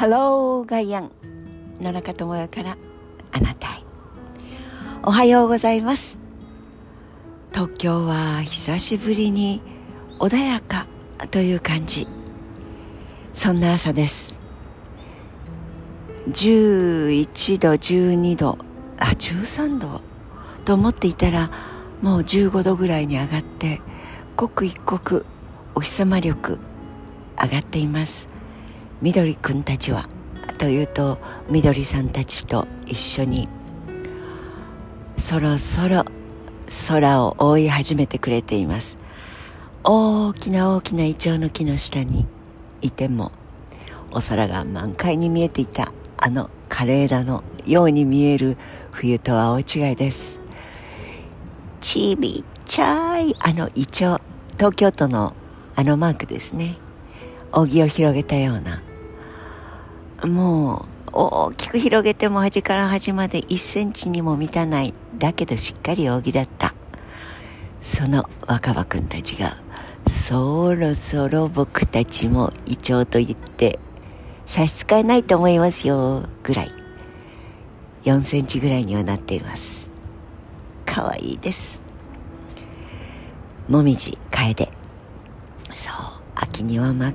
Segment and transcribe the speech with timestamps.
[0.00, 1.10] ハローガイアン。
[1.78, 2.78] 野中智代から
[3.32, 3.84] あなたへ。
[5.02, 6.16] おはようございます。
[7.52, 9.60] 東京は久しぶりに
[10.18, 10.86] 穏やか
[11.30, 12.08] という感じ。
[13.34, 14.40] そんな朝です。
[16.30, 18.56] 11度12度
[18.96, 20.00] あ13度
[20.64, 21.50] と思っていたら
[22.00, 23.82] もう15度ぐらいに上がって
[24.34, 25.26] 刻一刻
[25.74, 26.58] お日様力
[27.38, 28.29] 上がっています。
[29.02, 30.08] 緑くんたちは
[30.58, 31.18] というと
[31.48, 33.48] 緑さんたちと一緒に
[35.16, 36.04] そろそろ
[36.88, 38.98] 空を覆い始めてくれています。
[39.82, 42.26] 大きな大きなイチョウの木の下に
[42.82, 43.32] いても
[44.10, 48.58] お空が満開に見えていたあの枯れ枝のように見える
[48.92, 50.38] 冬とは大違いです。
[51.80, 54.20] ちびっちゃいあのイチョウ。
[54.58, 55.34] 東京都の
[55.74, 56.76] あのマークですね。
[57.52, 58.82] 扇を広げたような
[60.26, 66.74] もう大きく広げても端から端まで1センチにも満たないだけどしっかり扇だった。
[67.82, 69.56] その若葉くんたちが
[70.06, 73.78] そろそろ僕たちもイチョウと言って
[74.46, 76.70] 差し支えないと思いますよぐらい。
[78.04, 79.88] 4センチぐらいにはなっています。
[80.84, 81.80] かわいいです。
[83.68, 84.70] もみじ楓
[85.74, 85.94] そう
[86.34, 87.14] 秋には真っ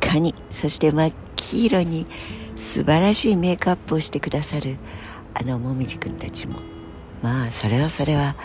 [0.00, 0.34] 赤に。
[0.50, 2.06] そして真っ黄色に
[2.56, 4.76] 素晴らしいメイクアップをしてくださる
[5.34, 6.56] あのもみじくんたちも。
[7.22, 8.36] まあそれはそれは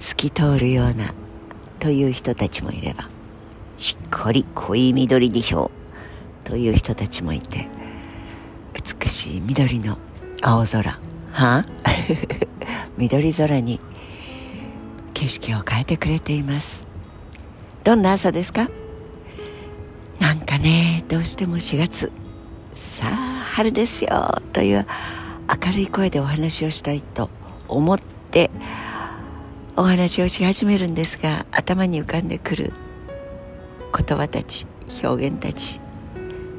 [0.00, 1.14] 透き通るような
[1.78, 3.08] という人たちもいれば。
[3.76, 5.70] しっかり濃い緑でしょ
[6.44, 6.48] う。
[6.48, 7.68] という人たちもいて。
[9.00, 9.98] 美しい緑の
[10.42, 10.90] 青空。
[10.92, 10.98] は？
[11.32, 11.66] あ
[12.96, 13.78] 緑空に
[15.14, 16.86] 景色を変えてくれています。
[17.84, 18.68] どんな朝ですか？
[20.18, 22.10] なんかねどうしても4月
[22.78, 23.14] さあ
[23.56, 24.40] 春ですよ。
[24.52, 24.86] という
[25.66, 27.28] 明るい声でお話をしたいと
[27.66, 28.50] 思って
[29.76, 32.72] お話をし始めるんですが頭に浮かんでくる
[33.96, 34.66] 言葉たち
[35.02, 35.80] 表現たち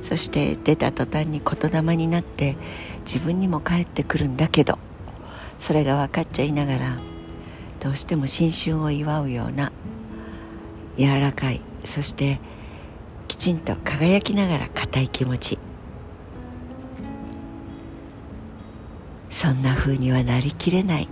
[0.02, 2.58] そして出た途端に言霊になって
[3.06, 4.78] 自分にも返ってくるんだけど
[5.58, 6.98] それが分かっちゃいながら
[7.80, 9.72] どうしても新春を祝うような
[10.98, 12.40] 柔らかいそして
[13.28, 15.69] きちんと輝きながら硬い気持ち。
[19.30, 21.08] そんな風にはなりきれない。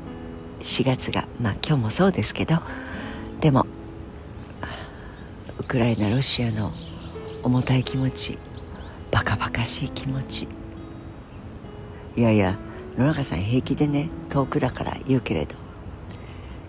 [0.62, 2.58] 4月がまあ今日もそうですけど。
[3.40, 3.68] でも
[5.60, 6.72] ウクライナロシアの
[7.44, 8.40] 重たい気持ち
[9.12, 10.48] バカバカしい気持ち。
[12.16, 12.58] いやいや
[12.98, 15.56] 野中さん平気でね遠くだから言うけれど。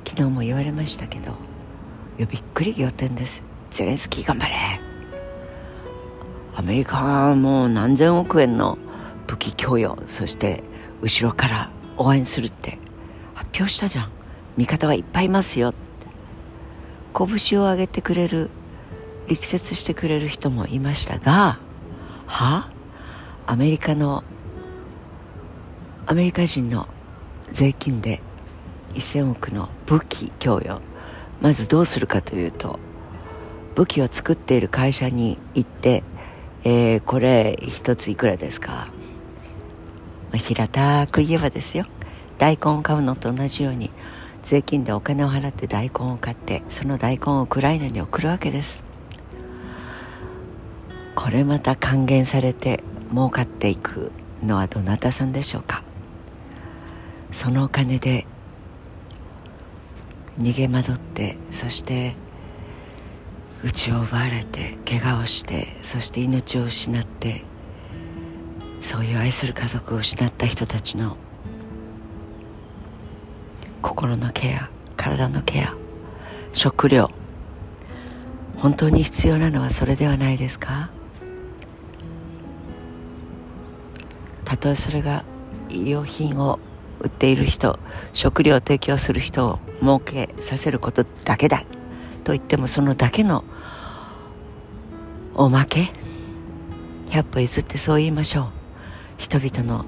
[0.07, 1.33] 昨日も言われましたけど
[2.19, 3.43] いやびっくり仰天です。
[3.71, 4.55] ゼレンスキー頑張れ。
[6.57, 8.79] アメリカはもう何千億円の
[9.27, 10.65] 武器供与そして
[11.01, 12.79] 後ろから応援するって
[13.35, 14.11] 発表したじゃん。
[14.57, 15.79] 味方はいっぱいいますよって。
[17.15, 18.51] 拳を上げてくれる
[19.29, 21.59] 力説してくれる人もいましたが
[22.27, 22.71] は？
[23.47, 24.25] アメリカの
[26.07, 26.89] アメリカ人の
[27.53, 28.21] 税金で
[28.95, 30.81] 1000億の武器供与。
[31.41, 32.79] まずどうするかというと
[33.77, 36.03] 武器を作っている会社に行って、
[36.65, 38.89] えー、これ一ついくらですか？
[40.37, 41.87] 平たく言えばですよ。
[42.39, 43.91] 大根を買うのと同じように
[44.43, 48.85] 税金でお金を払って大根を買ってその大根をウクライナに送るわけです。
[51.15, 54.13] これまた還元されて儲かっていく
[54.43, 55.83] のはどなたさんでしょうか。
[57.33, 58.27] そのお金で
[60.39, 62.15] 逃げ惑ってそして
[63.65, 67.45] 家を奪われて怪我をしてそして命を失って
[68.81, 71.17] そういう愛する家族を失った人たちの
[73.83, 75.75] 心のケア体のケア
[76.53, 77.11] 食料
[78.57, 80.91] 本当に必要なのはそれではないですか？
[84.45, 85.25] たとえそれが
[85.69, 86.59] 医療品を
[87.01, 87.79] 売っている人
[88.15, 91.63] 食料を提供する人を儲けさせることだけだ
[92.25, 93.45] と言ってもそのだけの
[95.35, 95.93] おまけ
[97.11, 98.58] 100歩譲ってそう言いましょう。
[99.19, 99.85] 人々の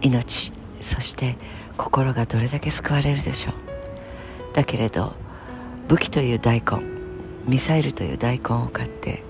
[0.00, 1.36] 命そして
[1.76, 3.54] 心がどれだけ救われるでしょう。
[4.54, 5.14] だけれど
[5.88, 6.82] 武器という大根
[7.46, 9.22] ミサイルという大根を買って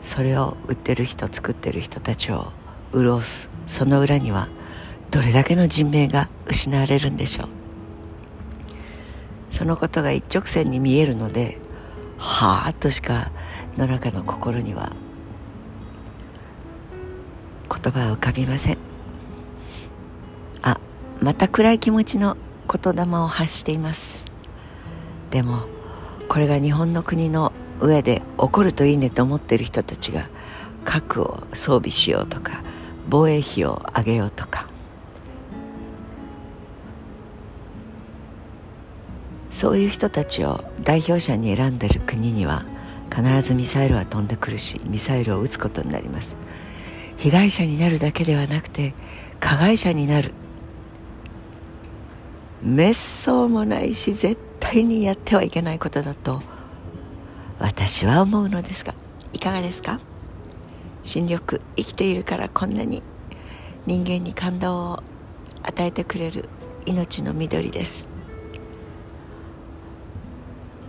[0.00, 2.52] それを売ってる人作ってる人たちを
[2.92, 4.48] 潤すその裏には
[5.10, 7.48] どれだけの人命が失われるんでしょう。
[9.50, 11.58] そのことが一直線に見えるので
[12.16, 13.30] はあとしか
[13.76, 14.92] 野中の心には
[17.72, 18.78] 言葉は浮かびません。
[20.60, 20.78] あ
[21.20, 22.36] また暗い気持ちの
[22.70, 24.26] 言霊を発しています。
[25.30, 25.62] でも
[26.28, 30.28] これが日本の国の上で起こるといいねと思ってる人たちが
[30.84, 32.62] 核を装備しようとか
[33.08, 34.66] 防衛費を上げようとか。
[39.50, 42.64] そういう人たちを代表者に選んでる国には
[43.14, 46.36] 必ずミサイルは飛んでくるしミサイルを撃つことになります。
[47.22, 48.94] 被害者になるだけではなくて
[49.38, 50.32] 加害者になる。
[52.64, 56.42] 滅相もないし絶対にやってはいけないことだと
[57.60, 58.94] 私は思うのですが
[59.32, 60.00] いかがですか？
[61.04, 63.04] 新緑生きているからこんなに
[63.86, 65.02] 人間に感動を
[65.62, 66.48] 与えてくれる
[66.86, 68.08] 命の緑です。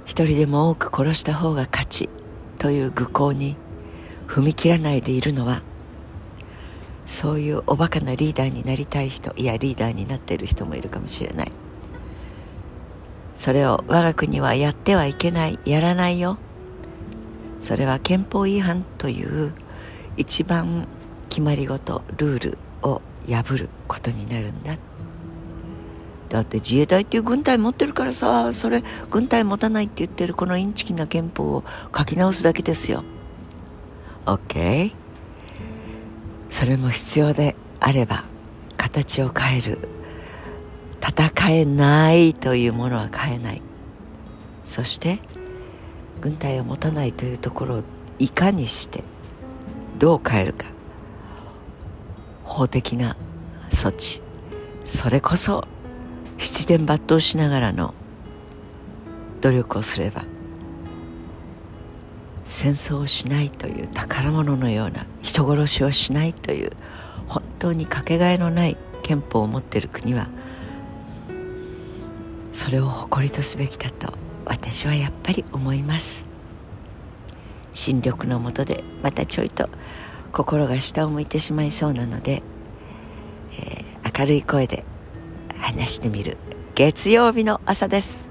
[0.06, 2.10] 一人でも多く殺した方が勝ち
[2.58, 3.56] という愚行に
[4.28, 5.62] 踏み切らないでいるのは
[7.06, 11.52] そういうおバカなリーダーになりたい人いやリーダーになっている人もいるかもしれない。
[13.36, 16.38] それを我が国はやってはいけないやらないよ。
[17.62, 19.54] それは憲法違反という
[20.18, 20.88] 一番
[21.30, 24.78] 決まり事ルールを破ることになるんだ。
[26.30, 31.64] だって自衛隊っていう軍隊持ってるからさそれ軍隊持たないって言ってるこのインチキな憲法を
[31.96, 33.04] 書き直すだけですよ。
[34.26, 35.03] OK
[36.54, 38.26] それも必要であれば
[38.78, 39.80] 形を変える。
[41.02, 43.62] 戦えないというものは変えない。
[44.64, 45.20] そして
[46.22, 47.84] 軍隊を持たないというところを
[48.20, 49.04] いかにして
[49.98, 50.68] どう変えるか。
[52.44, 53.18] 法的な
[53.72, 54.22] 措置。
[54.86, 55.68] それこそ
[56.38, 57.96] 七点抜刀しながらの
[59.42, 60.24] 努力をすれば
[62.46, 66.72] 戦争をしないという宝物のような人殺しをしないという
[67.28, 70.28] 本当にかけがえのない憲法を持っている国は
[72.52, 74.14] それを誇りとすべきだと
[74.46, 76.26] 私はやっぱり思います。
[77.74, 79.68] 新緑のもとでまたちょいと
[80.32, 82.44] 心が下を向いてしまいそうなので、
[83.54, 84.86] えー、明るい声で
[85.58, 86.38] 話してみる
[86.76, 88.30] 月曜日の朝です。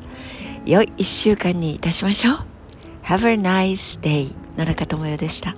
[0.65, 2.52] 良い一週間にいたしましょう。
[3.05, 5.57] Have a nice day 野中智代でした